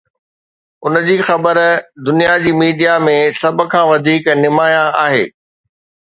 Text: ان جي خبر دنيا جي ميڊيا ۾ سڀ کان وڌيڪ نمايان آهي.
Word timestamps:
ان 0.85 0.95
جي 1.07 1.17
خبر 1.27 1.57
دنيا 2.07 2.33
جي 2.43 2.53
ميڊيا 2.61 2.95
۾ 3.09 3.13
سڀ 3.41 3.59
کان 3.73 3.85
وڌيڪ 3.91 4.25
نمايان 4.41 4.89
آهي. 5.03 5.21